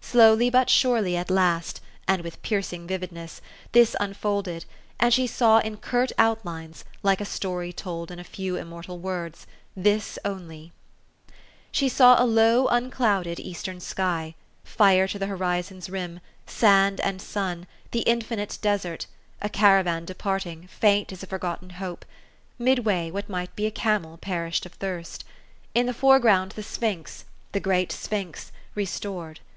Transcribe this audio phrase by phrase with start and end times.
[0.00, 3.40] Slowly but surely at last, and with piercing vividness,
[3.72, 4.64] this unfolded,
[5.00, 9.00] and she saw in curt out lines, like a story told in a few immortal
[9.00, 9.44] words,
[9.76, 10.70] this only:
[11.72, 17.66] She saw a low, unclouded Eastern sky; fire to the horizon's rim; sand and sun;
[17.90, 19.08] the infinite desert;
[19.42, 22.04] a caravan departing, faint as a forgotten hope;
[22.56, 25.24] mid way, what might be a camel perished of thirst.
[25.74, 29.40] In the foreground the sphinx, the great sphinx, re stored.